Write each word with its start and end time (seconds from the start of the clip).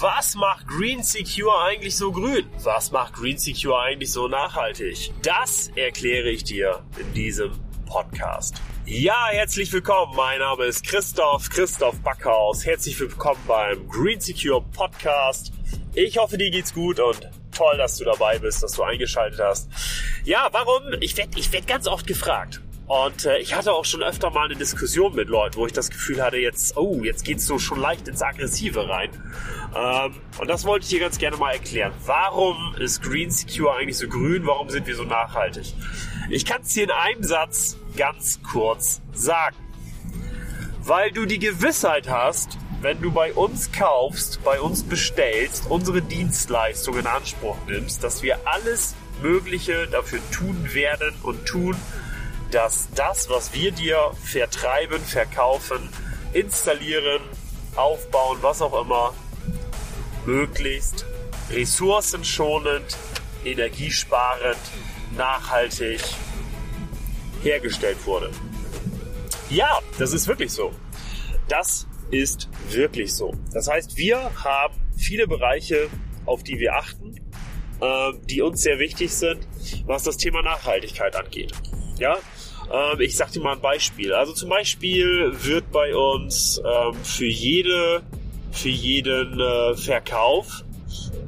Was 0.00 0.34
macht 0.34 0.66
Green 0.66 1.02
Secure 1.02 1.62
eigentlich 1.62 1.94
so 1.94 2.10
grün? 2.10 2.46
Was 2.62 2.90
macht 2.90 3.12
Green 3.12 3.36
Secure 3.36 3.78
eigentlich 3.78 4.10
so 4.10 4.28
nachhaltig? 4.28 5.12
Das 5.20 5.70
erkläre 5.76 6.30
ich 6.30 6.42
dir 6.42 6.82
in 6.98 7.12
diesem 7.12 7.52
Podcast. 7.84 8.62
Ja, 8.86 9.28
herzlich 9.30 9.70
willkommen. 9.74 10.16
Mein 10.16 10.38
Name 10.38 10.64
ist 10.64 10.86
Christoph, 10.86 11.50
Christoph 11.50 12.00
Backhaus. 12.00 12.64
Herzlich 12.64 12.98
willkommen 12.98 13.42
beim 13.46 13.86
Green 13.88 14.18
Secure 14.18 14.62
Podcast. 14.72 15.52
Ich 15.92 16.16
hoffe, 16.16 16.38
dir 16.38 16.50
geht's 16.50 16.72
gut 16.72 16.98
und 16.98 17.28
toll, 17.52 17.76
dass 17.76 17.98
du 17.98 18.04
dabei 18.06 18.38
bist, 18.38 18.62
dass 18.62 18.72
du 18.72 18.82
eingeschaltet 18.82 19.38
hast. 19.38 19.68
Ja, 20.24 20.48
warum? 20.50 20.94
Ich 21.00 21.14
werde 21.18 21.38
ich 21.38 21.52
werd 21.52 21.66
ganz 21.66 21.86
oft 21.86 22.06
gefragt. 22.06 22.62
Und 22.90 23.24
äh, 23.24 23.38
ich 23.38 23.54
hatte 23.54 23.72
auch 23.72 23.84
schon 23.84 24.02
öfter 24.02 24.30
mal 24.30 24.46
eine 24.46 24.56
Diskussion 24.56 25.14
mit 25.14 25.28
Leuten, 25.28 25.54
wo 25.54 25.64
ich 25.64 25.72
das 25.72 25.90
Gefühl 25.90 26.20
hatte, 26.20 26.38
jetzt, 26.38 26.76
oh, 26.76 27.04
jetzt 27.04 27.24
geht's 27.24 27.46
so 27.46 27.56
schon 27.56 27.78
leicht 27.78 28.08
ins 28.08 28.20
Aggressive 28.20 28.88
rein. 28.88 29.10
Ähm, 29.76 30.16
und 30.40 30.50
das 30.50 30.64
wollte 30.64 30.82
ich 30.82 30.90
dir 30.90 30.98
ganz 30.98 31.16
gerne 31.16 31.36
mal 31.36 31.52
erklären. 31.52 31.92
Warum 32.04 32.74
ist 32.80 33.00
Green 33.00 33.30
Secure 33.30 33.76
eigentlich 33.76 33.96
so 33.96 34.08
grün? 34.08 34.44
Warum 34.44 34.70
sind 34.70 34.88
wir 34.88 34.96
so 34.96 35.04
nachhaltig? 35.04 35.72
Ich 36.30 36.44
kann 36.44 36.62
es 36.62 36.72
dir 36.72 36.82
in 36.82 36.90
einem 36.90 37.22
Satz 37.22 37.76
ganz 37.96 38.40
kurz 38.42 39.00
sagen. 39.12 39.54
Weil 40.82 41.12
du 41.12 41.26
die 41.26 41.38
Gewissheit 41.38 42.08
hast, 42.08 42.58
wenn 42.80 43.00
du 43.00 43.12
bei 43.12 43.32
uns 43.34 43.70
kaufst, 43.70 44.42
bei 44.42 44.60
uns 44.60 44.82
bestellst, 44.82 45.66
unsere 45.68 46.02
Dienstleistung 46.02 46.98
in 46.98 47.06
Anspruch 47.06 47.56
nimmst, 47.68 48.02
dass 48.02 48.24
wir 48.24 48.40
alles 48.46 48.96
Mögliche 49.22 49.86
dafür 49.86 50.18
tun 50.32 50.74
werden 50.74 51.14
und 51.22 51.46
tun, 51.46 51.76
dass 52.50 52.88
das, 52.94 53.28
was 53.28 53.52
wir 53.52 53.72
dir 53.72 54.12
vertreiben, 54.22 55.00
verkaufen, 55.02 55.88
installieren, 56.32 57.22
aufbauen, 57.76 58.38
was 58.40 58.62
auch 58.62 58.80
immer, 58.80 59.14
möglichst 60.26 61.06
ressourcenschonend, 61.50 62.96
energiesparend, 63.44 64.58
nachhaltig 65.16 66.00
hergestellt 67.42 68.04
wurde. 68.06 68.30
Ja, 69.48 69.80
das 69.98 70.12
ist 70.12 70.28
wirklich 70.28 70.52
so. 70.52 70.72
Das 71.48 71.86
ist 72.10 72.48
wirklich 72.68 73.12
so. 73.14 73.34
Das 73.52 73.68
heißt, 73.68 73.96
wir 73.96 74.30
haben 74.44 74.74
viele 74.96 75.26
Bereiche, 75.26 75.88
auf 76.26 76.42
die 76.42 76.58
wir 76.58 76.74
achten, 76.74 77.16
äh, 77.80 78.12
die 78.24 78.42
uns 78.42 78.62
sehr 78.62 78.78
wichtig 78.78 79.12
sind, 79.12 79.46
was 79.86 80.04
das 80.04 80.16
Thema 80.16 80.42
Nachhaltigkeit 80.42 81.16
angeht. 81.16 81.52
Ja, 82.00 82.16
ähm, 82.72 83.00
ich 83.00 83.16
sag 83.16 83.30
dir 83.30 83.40
mal 83.40 83.52
ein 83.52 83.60
Beispiel. 83.60 84.12
Also 84.12 84.32
zum 84.32 84.48
Beispiel 84.48 85.32
wird 85.44 85.70
bei 85.70 85.94
uns 85.94 86.60
ähm, 86.64 86.94
für 87.04 87.26
jede, 87.26 88.02
für 88.50 88.70
jeden 88.70 89.38
äh, 89.38 89.76
Verkauf 89.76 90.64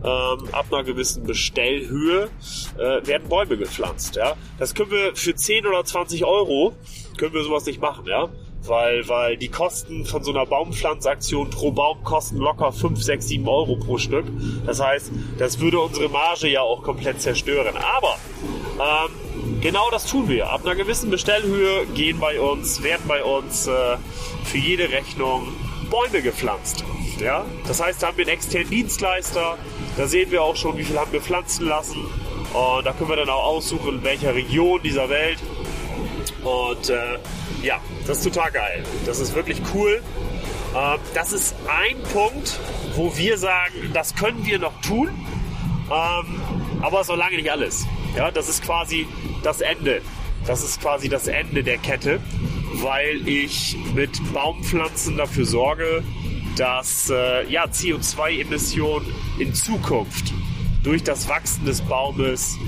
ähm, 0.02 0.48
ab 0.50 0.66
einer 0.72 0.82
gewissen 0.82 1.24
Bestellhöhe 1.24 2.30
äh, 2.78 3.06
werden 3.06 3.28
Bäume 3.28 3.58
gepflanzt. 3.58 4.16
Ja, 4.16 4.34
das 4.58 4.74
können 4.74 4.90
wir 4.90 5.14
für 5.14 5.34
10 5.34 5.66
oder 5.66 5.84
20 5.84 6.24
Euro 6.24 6.74
können 7.18 7.34
wir 7.34 7.44
sowas 7.44 7.66
nicht 7.66 7.80
machen. 7.80 8.06
Ja, 8.06 8.30
weil, 8.64 9.06
weil 9.08 9.36
die 9.36 9.48
Kosten 9.48 10.06
von 10.06 10.24
so 10.24 10.30
einer 10.30 10.46
Baumpflanzaktion 10.46 11.50
pro 11.50 11.70
Baum 11.70 12.02
kosten 12.02 12.38
locker 12.38 12.72
5, 12.72 13.02
6, 13.02 13.28
7 13.28 13.48
Euro 13.48 13.76
pro 13.76 13.98
Stück. 13.98 14.24
Das 14.64 14.80
heißt, 14.80 15.12
das 15.38 15.60
würde 15.60 15.80
unsere 15.80 16.08
Marge 16.08 16.48
ja 16.48 16.62
auch 16.62 16.82
komplett 16.82 17.20
zerstören. 17.20 17.76
Aber 17.76 18.16
ähm, 18.78 19.21
genau 19.62 19.90
das 19.90 20.04
tun 20.04 20.28
wir. 20.28 20.50
Ab 20.50 20.64
einer 20.64 20.74
gewissen 20.74 21.10
Bestellhöhe 21.10 21.86
gehen 21.94 22.18
bei 22.18 22.38
uns, 22.38 22.82
werden 22.82 23.02
bei 23.08 23.24
uns 23.24 23.66
äh, 23.66 23.96
für 24.44 24.58
jede 24.58 24.90
Rechnung 24.90 25.48
Bäume 25.90 26.20
gepflanzt. 26.22 26.84
Ja? 27.18 27.46
Das 27.66 27.82
heißt, 27.82 28.02
da 28.02 28.08
haben 28.08 28.18
wir 28.18 28.26
einen 28.26 28.34
externen 28.34 28.68
Dienstleister, 28.68 29.56
da 29.96 30.06
sehen 30.06 30.30
wir 30.30 30.42
auch 30.42 30.56
schon, 30.56 30.76
wie 30.76 30.84
viel 30.84 30.98
haben 30.98 31.12
wir 31.12 31.20
pflanzen 31.20 31.66
lassen. 31.66 32.04
Und 32.52 32.84
da 32.84 32.92
können 32.92 33.08
wir 33.08 33.16
dann 33.16 33.30
auch 33.30 33.44
aussuchen, 33.44 33.96
in 33.96 34.04
welcher 34.04 34.34
Region 34.34 34.82
dieser 34.82 35.08
Welt. 35.08 35.38
Und 36.42 36.90
äh, 36.90 37.18
ja, 37.62 37.80
das 38.06 38.18
ist 38.18 38.24
total 38.24 38.50
geil. 38.50 38.84
Das 39.06 39.20
ist 39.20 39.34
wirklich 39.34 39.62
cool. 39.74 40.02
Äh, 40.74 40.98
das 41.14 41.32
ist 41.32 41.54
ein 41.68 41.96
Punkt, 42.12 42.58
wo 42.94 43.16
wir 43.16 43.38
sagen, 43.38 43.90
das 43.94 44.14
können 44.14 44.44
wir 44.44 44.58
noch 44.58 44.78
tun. 44.80 45.08
Ähm, 45.90 46.42
aber 46.82 47.04
so 47.04 47.14
lange 47.14 47.36
nicht 47.36 47.50
alles. 47.50 47.86
Ja, 48.16 48.30
das 48.30 48.48
ist 48.48 48.62
quasi 48.62 49.06
das 49.42 49.60
Ende. 49.60 50.02
Das 50.46 50.62
ist 50.62 50.80
quasi 50.80 51.08
das 51.08 51.28
Ende 51.28 51.62
der 51.62 51.78
Kette, 51.78 52.20
weil 52.74 53.26
ich 53.28 53.76
mit 53.94 54.10
Baumpflanzen 54.32 55.16
dafür 55.16 55.44
sorge, 55.44 56.02
dass 56.56 57.10
äh, 57.10 57.48
ja, 57.48 57.64
CO2-Emissionen 57.64 59.06
in 59.38 59.54
Zukunft 59.54 60.32
durch 60.82 61.02
das 61.02 61.28
Wachsen 61.28 61.64
des 61.64 61.80
Baumes, 61.82 62.58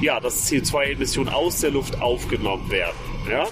ja, 0.00 0.20
dass 0.20 0.50
CO2-Emissionen 0.50 1.28
aus 1.32 1.60
der 1.60 1.70
Luft 1.70 2.00
aufgenommen 2.00 2.70
werden. 2.70 2.96
Ja? 3.30 3.46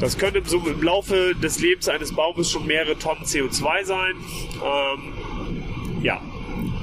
Das 0.00 0.18
könnte 0.18 0.40
im, 0.40 0.66
im 0.66 0.82
Laufe 0.82 1.34
des 1.36 1.60
Lebens 1.60 1.88
eines 1.88 2.12
Baumes 2.12 2.50
schon 2.50 2.66
mehrere 2.66 2.98
Tonnen 2.98 3.24
CO2 3.24 3.84
sein. 3.84 4.14
Ähm, 4.64 6.02
ja, 6.02 6.20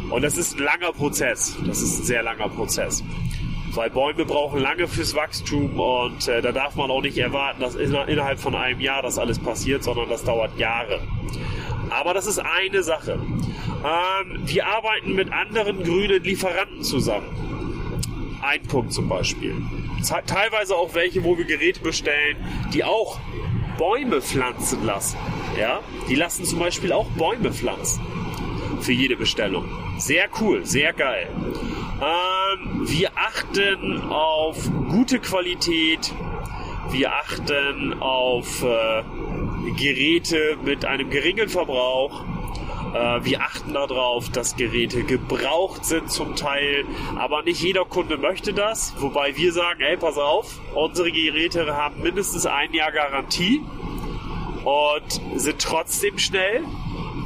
und 0.10 0.24
das 0.24 0.38
ist 0.38 0.58
ein 0.58 0.64
langer 0.64 0.94
Prozess. 0.94 1.58
Das 1.68 1.82
ist 1.82 2.00
ein 2.00 2.04
sehr 2.06 2.24
langer 2.24 2.48
Prozess. 2.48 3.04
Weil 3.74 3.90
Bäume 3.90 4.26
brauchen 4.26 4.60
lange 4.60 4.88
fürs 4.88 5.16
Wachstum 5.16 5.80
und 5.80 6.28
äh, 6.28 6.42
da 6.42 6.52
darf 6.52 6.76
man 6.76 6.90
auch 6.90 7.02
nicht 7.02 7.18
erwarten, 7.18 7.62
dass 7.62 7.76
in, 7.76 7.94
innerhalb 7.94 8.40
von 8.40 8.56
einem 8.56 8.80
Jahr 8.80 9.02
das 9.02 9.18
alles 9.18 9.40
passiert, 9.40 9.84
sondern 9.84 10.10
das 10.10 10.24
dauert 10.24 10.58
Jahre. 10.58 11.00
Aber 11.90 12.14
das 12.14 12.28
ist 12.28 12.40
eine 12.40 12.84
Sache. 12.84 13.14
Ähm, 13.14 14.40
wir 14.46 14.68
arbeiten 14.68 15.14
mit 15.14 15.32
anderen 15.32 15.84
grünen 15.84 16.24
Lieferanten 16.24 16.84
zusammen. 16.84 18.40
Ein 18.42 18.64
Punkt 18.64 18.94
zum 18.94 19.10
Beispiel. 19.10 19.56
Teilweise 20.26 20.76
auch 20.76 20.94
welche, 20.96 21.24
wo 21.24 21.38
wir 21.38 21.46
Geräte 21.46 21.82
bestellen, 21.82 22.38
die 22.74 22.84
auch 22.84 23.20
Bäume 23.78 24.22
pflanzen 24.22 24.86
lassen. 24.86 25.18
Ja, 25.60 25.82
die 26.10 26.16
lassen 26.16 26.46
zum 26.46 26.60
Beispiel 26.60 26.92
auch 26.92 27.08
Bäume 27.12 27.52
pflanzen 27.52 28.02
für 28.82 28.94
jede 28.94 29.16
Bestellung. 29.16 29.66
Sehr 29.98 30.30
cool, 30.40 30.66
sehr 30.66 30.94
geil. 30.94 31.28
Ähm, 32.02 32.88
wir 32.88 33.12
achten 33.16 34.10
auf 34.10 34.70
gute 34.90 35.20
Qualität. 35.20 36.14
Wir 36.92 37.14
achten 37.14 38.02
auf 38.02 38.64
äh, 38.64 39.04
Geräte 39.78 40.58
mit 40.64 40.86
einem 40.86 41.10
geringen 41.10 41.50
Verbrauch. 41.50 42.24
Äh, 42.94 43.26
wir 43.26 43.42
achten 43.42 43.74
darauf, 43.74 44.30
dass 44.30 44.56
Geräte 44.56 45.04
gebraucht 45.04 45.84
sind 45.84 46.10
zum 46.10 46.38
Teil, 46.38 46.86
aber 47.18 47.44
nicht 47.44 47.62
jeder 47.62 47.84
Kunde 47.84 48.18
möchte 48.18 48.54
das. 48.54 48.94
Wobei 49.00 49.36
wir 49.36 49.52
sagen, 49.52 49.82
ey, 49.82 49.98
pass 49.98 50.18
auf, 50.18 50.58
unsere 50.74 51.12
Geräte 51.12 51.76
haben 51.76 52.02
mindestens 52.02 52.46
ein 52.46 52.74
Jahr 52.74 52.94
Garantie 52.94 53.62
und 54.64 55.40
sind 55.40 55.62
trotzdem 55.62 56.18
schnell 56.18 56.64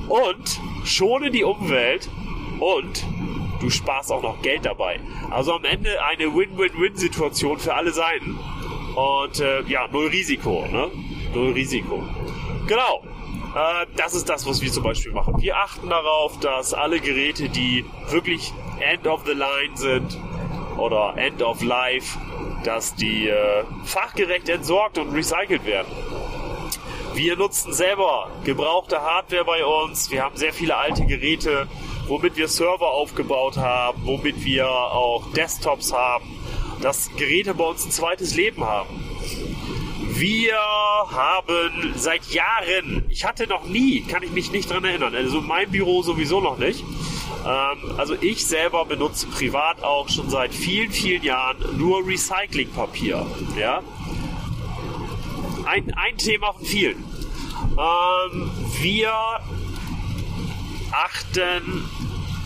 und 0.10 0.60
schone 0.84 1.30
die 1.30 1.44
Umwelt 1.44 2.10
und 2.60 3.06
du 3.64 3.70
sparst 3.70 4.12
auch 4.12 4.22
noch 4.22 4.42
Geld 4.42 4.66
dabei. 4.66 5.00
Also 5.32 5.54
am 5.54 5.64
Ende 5.64 6.04
eine 6.04 6.36
Win-Win-Win-Situation 6.36 7.60
für 7.60 7.74
alle 7.74 7.92
Seiten. 7.92 8.38
Und 8.96 9.40
äh, 9.40 9.62
ja, 9.64 9.88
null 9.92 10.08
Risiko, 10.08 10.66
ne? 10.70 10.92
Null 11.34 11.54
Risiko. 11.54 12.04
Genau. 12.68 13.04
Äh, 13.56 13.88
das 13.96 14.14
ist 14.14 14.28
das, 14.30 14.46
was 14.46 14.62
wir 14.62 14.72
zum 14.72 14.84
Beispiel 14.84 15.14
machen. 15.14 15.42
Wir 15.42 15.58
achten 15.58 15.90
darauf, 15.90 16.40
dass 16.42 16.74
alle 16.74 17.00
Geräte, 17.00 17.50
die 17.50 17.86
wirklich 18.10 18.54
End 18.80 19.08
of 19.08 19.24
the 19.26 19.32
Line 19.32 19.76
sind 19.76 20.20
oder 20.78 21.16
End 21.18 21.42
of 21.42 21.64
Life, 21.64 22.20
dass 22.66 22.96
die 22.96 23.30
äh, 23.30 23.64
fachgerecht 23.86 24.50
entsorgt 24.50 24.98
und 24.98 25.14
recycelt 25.14 25.66
werden. 25.66 25.92
Wir 27.14 27.38
nutzen 27.38 27.72
selber 27.74 28.30
gebrauchte 28.44 29.02
Hardware 29.02 29.46
bei 29.46 29.64
uns. 29.64 30.12
Wir 30.12 30.24
haben 30.24 30.36
sehr 30.36 30.52
viele 30.52 30.76
alte 30.76 31.06
Geräte, 31.06 31.68
womit 32.08 32.36
wir 32.36 32.48
Server 32.48 32.92
aufgebaut 32.92 33.58
haben, 33.58 34.02
womit 34.06 34.44
wir 34.44 34.68
auch 34.68 35.32
Desktops 35.34 35.94
haben, 35.94 36.26
dass 36.82 37.10
Geräte 37.16 37.54
bei 37.54 37.64
uns 37.64 37.86
ein 37.86 37.92
zweites 37.92 38.36
Leben 38.36 38.64
haben. 38.64 38.90
Wir 40.16 40.56
haben 40.56 41.94
seit 41.96 42.26
Jahren, 42.32 43.06
ich 43.10 43.26
hatte 43.26 43.48
noch 43.48 43.66
nie, 43.66 44.02
kann 44.02 44.22
ich 44.22 44.32
mich 44.32 44.52
nicht 44.52 44.70
dran 44.70 44.84
erinnern, 44.84 45.16
also 45.16 45.42
mein 45.42 45.72
Büro 45.72 46.04
sowieso 46.04 46.40
noch 46.40 46.58
nicht. 46.58 46.84
Ähm, 47.46 47.98
also 47.98 48.16
ich 48.22 48.46
selber 48.46 48.86
benutze 48.86 49.28
privat 49.28 49.84
auch 49.84 50.10
schon 50.10 50.30
seit 50.30 50.54
vielen, 50.54 50.92
vielen 50.92 51.24
Jahren 51.24 51.58
nur 51.78 52.06
Recyclingpapier. 52.06 53.26
Ja? 53.60 53.82
ein, 55.66 55.94
ein 55.94 56.18
Thema 56.18 56.54
von 56.54 56.66
vielen. 56.66 57.04
Ähm, 57.78 58.52
wir 58.82 59.14
achten 60.94 61.90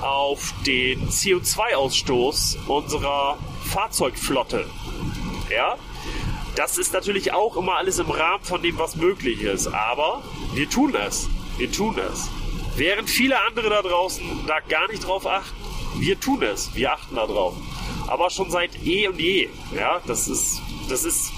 auf 0.01 0.53
den 0.65 1.09
CO2-Ausstoß 1.09 2.67
unserer 2.67 3.37
Fahrzeugflotte. 3.65 4.65
Ja, 5.49 5.77
das 6.55 6.77
ist 6.77 6.93
natürlich 6.93 7.33
auch 7.33 7.55
immer 7.55 7.75
alles 7.75 7.99
im 7.99 8.09
Rahmen 8.09 8.43
von 8.43 8.61
dem, 8.61 8.77
was 8.79 8.95
möglich 8.95 9.41
ist. 9.41 9.67
Aber 9.67 10.23
wir 10.53 10.69
tun 10.69 10.95
es. 10.95 11.29
Wir 11.57 11.71
tun 11.71 11.99
es. 11.99 12.29
Während 12.75 13.09
viele 13.09 13.39
andere 13.47 13.69
da 13.69 13.81
draußen 13.81 14.23
da 14.45 14.59
gar 14.59 14.87
nicht 14.89 15.05
drauf 15.05 15.25
achten, 15.25 15.55
wir 15.99 16.19
tun 16.19 16.43
es, 16.43 16.75
wir 16.75 16.93
achten 16.93 17.15
da 17.15 17.25
drauf. 17.25 17.55
Aber 18.07 18.29
schon 18.29 18.51
seit 18.51 18.85
eh 18.85 19.07
und 19.07 19.19
je. 19.19 19.49
Ja, 19.75 20.01
das 20.05 20.27
ist, 20.27 20.61
das 20.89 21.03
ist, 21.03 21.31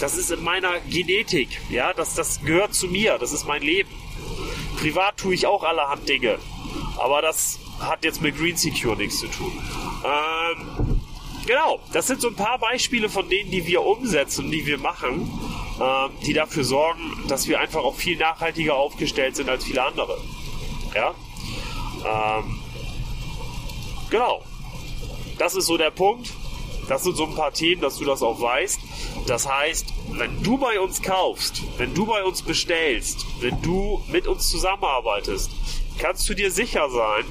das 0.00 0.16
ist 0.16 0.30
in 0.30 0.42
meiner 0.42 0.80
Genetik. 0.80 1.48
Ja, 1.70 1.92
das, 1.92 2.14
das 2.14 2.40
gehört 2.42 2.74
zu 2.74 2.88
mir. 2.88 3.18
Das 3.18 3.32
ist 3.32 3.46
mein 3.46 3.62
Leben. 3.62 3.88
Privat 4.78 5.16
tue 5.16 5.34
ich 5.34 5.46
auch 5.46 5.62
allerhand 5.62 6.08
Dinge. 6.08 6.38
Aber 7.00 7.22
das 7.22 7.58
hat 7.80 8.04
jetzt 8.04 8.20
mit 8.20 8.36
Green 8.36 8.56
Secure 8.56 8.94
nichts 8.94 9.20
zu 9.20 9.26
tun. 9.28 9.52
Ähm, 10.04 11.00
genau, 11.46 11.80
das 11.94 12.06
sind 12.06 12.20
so 12.20 12.28
ein 12.28 12.34
paar 12.34 12.58
Beispiele 12.58 13.08
von 13.08 13.28
denen, 13.30 13.50
die 13.50 13.66
wir 13.66 13.82
umsetzen, 13.82 14.50
die 14.50 14.66
wir 14.66 14.76
machen, 14.76 15.30
äh, 15.80 16.26
die 16.26 16.34
dafür 16.34 16.62
sorgen, 16.62 17.24
dass 17.26 17.48
wir 17.48 17.58
einfach 17.58 17.82
auch 17.82 17.94
viel 17.94 18.18
nachhaltiger 18.18 18.74
aufgestellt 18.74 19.34
sind 19.34 19.48
als 19.48 19.64
viele 19.64 19.82
andere. 19.82 20.18
Ja? 20.94 21.14
Ähm, 22.04 22.60
genau. 24.10 24.42
Das 25.38 25.54
ist 25.54 25.66
so 25.66 25.78
der 25.78 25.90
Punkt. 25.90 26.30
Das 26.86 27.04
sind 27.04 27.16
so 27.16 27.24
ein 27.24 27.34
paar 27.34 27.52
Themen, 27.52 27.80
dass 27.80 27.96
du 27.96 28.04
das 28.04 28.22
auch 28.22 28.42
weißt. 28.42 28.78
Das 29.26 29.48
heißt, 29.48 29.86
wenn 30.10 30.42
du 30.42 30.58
bei 30.58 30.78
uns 30.80 31.00
kaufst, 31.00 31.62
wenn 31.78 31.94
du 31.94 32.04
bei 32.04 32.24
uns 32.24 32.42
bestellst, 32.42 33.24
wenn 33.40 33.62
du 33.62 34.02
mit 34.08 34.26
uns 34.26 34.50
zusammenarbeitest, 34.50 35.50
kannst 36.00 36.28
du 36.28 36.34
dir 36.34 36.50
sicher 36.50 36.88
sein, 36.88 37.24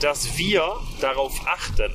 dass 0.00 0.36
wir 0.36 0.76
darauf 1.00 1.40
achten. 1.46 1.92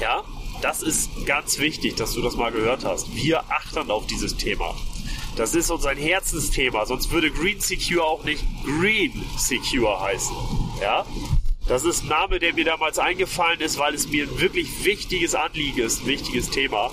Ja, 0.00 0.24
das 0.62 0.82
ist 0.82 1.10
ganz 1.26 1.58
wichtig, 1.58 1.96
dass 1.96 2.14
du 2.14 2.22
das 2.22 2.36
mal 2.36 2.52
gehört 2.52 2.84
hast. 2.84 3.14
Wir 3.14 3.40
achten 3.50 3.90
auf 3.90 4.06
dieses 4.06 4.36
Thema. 4.36 4.74
Das 5.36 5.54
ist 5.54 5.70
uns 5.70 5.86
ein 5.86 5.96
Herzensthema, 5.96 6.86
sonst 6.86 7.10
würde 7.10 7.30
Green 7.30 7.60
Secure 7.60 8.04
auch 8.04 8.22
nicht 8.24 8.44
Green 8.64 9.24
Secure 9.36 10.00
heißen. 10.00 10.36
Ja? 10.80 11.04
Das 11.66 11.84
ist 11.84 12.04
ein 12.04 12.08
Name, 12.08 12.38
der 12.38 12.54
mir 12.54 12.64
damals 12.64 12.98
eingefallen 12.98 13.60
ist, 13.60 13.78
weil 13.78 13.94
es 13.94 14.08
mir 14.08 14.24
ein 14.24 14.40
wirklich 14.40 14.84
wichtiges 14.84 15.34
Anliegen 15.34 15.80
ist, 15.80 16.02
ein 16.02 16.06
wichtiges 16.06 16.50
Thema. 16.50 16.90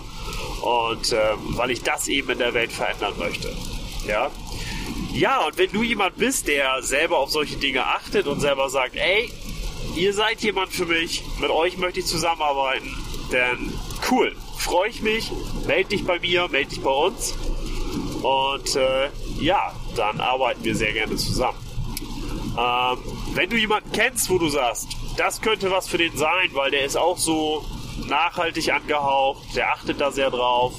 Und 0.61 1.11
äh, 1.11 1.33
weil 1.49 1.71
ich 1.71 1.83
das 1.83 2.07
eben 2.07 2.29
in 2.31 2.37
der 2.39 2.53
Welt 2.53 2.71
verändern 2.71 3.13
möchte. 3.17 3.55
Ja? 4.07 4.31
Ja, 5.19 5.45
und 5.45 5.57
wenn 5.57 5.69
du 5.73 5.83
jemand 5.83 6.15
bist, 6.15 6.47
der 6.47 6.81
selber 6.81 7.17
auf 7.17 7.29
solche 7.29 7.57
Dinge 7.57 7.85
achtet 7.85 8.25
und 8.25 8.39
selber 8.39 8.69
sagt, 8.69 8.95
ey, 8.95 9.29
ihr 9.97 10.13
seid 10.13 10.39
jemand 10.39 10.71
für 10.71 10.85
mich, 10.85 11.25
mit 11.41 11.49
euch 11.49 11.77
möchte 11.77 11.99
ich 11.99 12.05
zusammenarbeiten, 12.05 12.95
dann 13.29 13.73
cool, 14.09 14.33
freue 14.57 14.87
ich 14.87 15.01
mich, 15.01 15.29
melde 15.67 15.89
dich 15.89 16.05
bei 16.05 16.21
mir, 16.21 16.47
melde 16.47 16.69
dich 16.69 16.81
bei 16.81 16.91
uns 16.91 17.35
und 18.23 18.77
äh, 18.77 19.09
ja, 19.41 19.75
dann 19.97 20.21
arbeiten 20.21 20.63
wir 20.63 20.73
sehr 20.73 20.93
gerne 20.93 21.17
zusammen. 21.17 21.59
Ähm, 22.57 22.99
wenn 23.33 23.49
du 23.49 23.57
jemanden 23.57 23.91
kennst, 23.91 24.29
wo 24.29 24.37
du 24.37 24.47
sagst, 24.47 24.87
das 25.17 25.41
könnte 25.41 25.69
was 25.69 25.89
für 25.89 25.97
den 25.97 26.15
sein, 26.15 26.51
weil 26.53 26.71
der 26.71 26.85
ist 26.85 26.95
auch 26.95 27.17
so 27.17 27.65
nachhaltig 28.07 28.71
angehaucht, 28.71 29.53
der 29.53 29.73
achtet 29.73 29.99
da 29.99 30.11
sehr 30.11 30.31
drauf, 30.31 30.75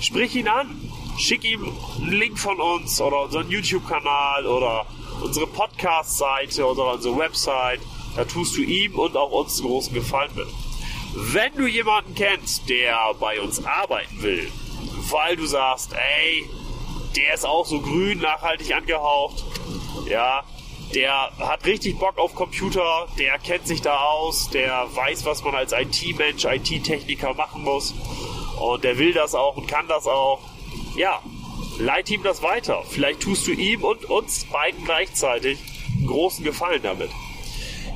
sprich 0.00 0.34
ihn 0.34 0.48
an. 0.48 0.85
Schick 1.18 1.44
ihm 1.44 1.72
einen 1.96 2.12
Link 2.12 2.38
von 2.38 2.60
uns 2.60 3.00
oder 3.00 3.22
unseren 3.22 3.50
YouTube-Kanal 3.50 4.46
oder 4.46 4.86
unsere 5.22 5.46
Podcast-Seite 5.46 6.66
oder 6.66 6.92
unsere 6.94 7.16
Website. 7.16 7.80
Da 8.16 8.24
tust 8.24 8.56
du 8.56 8.62
ihm 8.62 8.98
und 8.98 9.16
auch 9.16 9.30
uns 9.30 9.58
einen 9.58 9.68
großen 9.68 9.94
Gefallen 9.94 10.30
mit. 10.34 10.48
Wenn 11.14 11.54
du 11.54 11.66
jemanden 11.66 12.14
kennst, 12.14 12.68
der 12.68 13.14
bei 13.18 13.40
uns 13.40 13.64
arbeiten 13.64 14.22
will, 14.22 14.52
weil 15.10 15.36
du 15.36 15.46
sagst, 15.46 15.94
ey, 15.94 16.44
der 17.16 17.34
ist 17.34 17.46
auch 17.46 17.64
so 17.64 17.80
grün, 17.80 18.18
nachhaltig 18.18 18.74
angehaucht, 18.74 19.42
ja, 20.08 20.44
der 20.94 21.30
hat 21.38 21.64
richtig 21.64 21.98
Bock 21.98 22.18
auf 22.18 22.34
Computer, 22.34 23.08
der 23.18 23.38
kennt 23.38 23.66
sich 23.66 23.80
da 23.80 23.96
aus, 23.96 24.50
der 24.50 24.86
weiß, 24.94 25.24
was 25.24 25.42
man 25.42 25.54
als 25.54 25.72
IT-Mensch, 25.72 26.44
IT-Techniker 26.44 27.34
machen 27.34 27.62
muss 27.64 27.94
und 28.60 28.84
der 28.84 28.98
will 28.98 29.12
das 29.12 29.34
auch 29.34 29.56
und 29.56 29.66
kann 29.66 29.88
das 29.88 30.06
auch. 30.06 30.40
Ja, 30.96 31.22
leite 31.78 32.14
ihm 32.14 32.22
das 32.22 32.42
weiter. 32.42 32.82
Vielleicht 32.88 33.20
tust 33.20 33.46
du 33.46 33.52
ihm 33.52 33.84
und 33.84 34.06
uns 34.06 34.46
beiden 34.46 34.82
gleichzeitig 34.84 35.58
einen 35.94 36.06
großen 36.06 36.42
Gefallen 36.42 36.82
damit. 36.82 37.10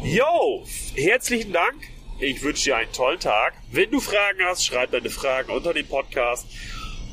Yo, 0.05 0.65
herzlichen 0.95 1.53
Dank. 1.53 1.77
Ich 2.19 2.43
wünsche 2.43 2.65
dir 2.65 2.77
einen 2.77 2.93
tollen 2.93 3.19
Tag. 3.19 3.55
Wenn 3.73 3.91
du 3.91 4.01
Fragen 4.01 4.41
hast, 4.45 4.67
schreib 4.67 4.91
deine 4.91 5.09
Fragen 5.09 5.51
unter 5.51 5.73
dem 5.73 5.87
Podcast. 5.87 6.47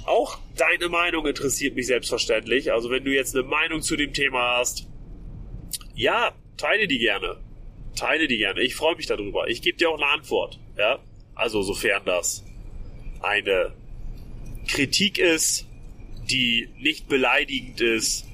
Auch 0.05 0.37
deine 0.57 0.89
Meinung 0.89 1.25
interessiert 1.25 1.75
mich 1.75 1.87
selbstverständlich. 1.87 2.73
Also 2.73 2.89
wenn 2.89 3.05
du 3.05 3.13
jetzt 3.13 3.33
eine 3.33 3.45
Meinung 3.45 3.81
zu 3.81 3.95
dem 3.95 4.11
Thema 4.11 4.57
hast, 4.57 4.87
ja, 5.95 6.33
teile 6.57 6.87
die 6.87 6.99
gerne. 6.99 7.37
Teile 7.95 8.27
die 8.27 8.37
gerne. 8.37 8.61
Ich 8.61 8.75
freue 8.75 8.97
mich 8.97 9.05
darüber. 9.05 9.47
Ich 9.47 9.61
gebe 9.61 9.77
dir 9.77 9.89
auch 9.89 9.97
eine 9.97 10.07
Antwort. 10.07 10.59
Ja, 10.77 10.99
also 11.33 11.61
sofern 11.61 12.03
das 12.03 12.43
eine 13.21 13.73
Kritik 14.67 15.17
ist, 15.17 15.66
die 16.29 16.69
nicht 16.77 17.07
beleidigend 17.07 17.81
ist, 17.81 18.25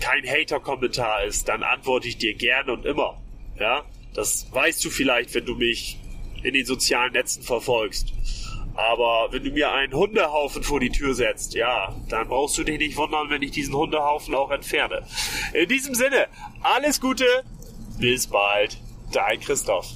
kein 0.00 0.26
Hater-Kommentar 0.26 1.24
ist, 1.24 1.48
dann 1.48 1.62
antworte 1.62 2.08
ich 2.08 2.18
dir 2.18 2.34
gerne 2.34 2.72
und 2.72 2.84
immer. 2.84 3.20
Ja, 3.58 3.84
das 4.14 4.46
weißt 4.52 4.84
du 4.84 4.90
vielleicht, 4.90 5.34
wenn 5.34 5.46
du 5.46 5.54
mich 5.54 5.98
in 6.42 6.54
den 6.54 6.66
sozialen 6.66 7.12
Netzen 7.12 7.42
verfolgst. 7.42 8.12
Aber 8.74 9.28
wenn 9.30 9.44
du 9.44 9.50
mir 9.50 9.72
einen 9.72 9.92
Hundehaufen 9.92 10.64
vor 10.64 10.80
die 10.80 10.90
Tür 10.90 11.14
setzt, 11.14 11.54
ja, 11.54 11.94
dann 12.08 12.28
brauchst 12.28 12.58
du 12.58 12.64
dich 12.64 12.78
nicht 12.78 12.96
wundern, 12.96 13.30
wenn 13.30 13.40
ich 13.42 13.52
diesen 13.52 13.74
Hundehaufen 13.74 14.34
auch 14.34 14.50
entferne. 14.50 15.06
In 15.52 15.68
diesem 15.68 15.94
Sinne, 15.94 16.26
alles 16.60 17.00
Gute, 17.00 17.24
bis 17.98 18.26
bald, 18.26 18.78
dein 19.12 19.38
Christoph. 19.40 19.92